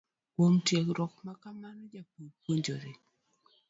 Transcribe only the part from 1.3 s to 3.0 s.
kamano, jopur puonjore